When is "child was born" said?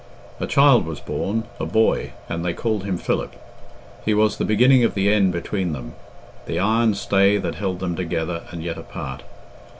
0.47-1.43